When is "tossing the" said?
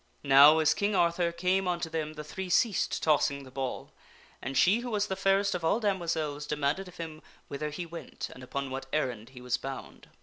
3.03-3.51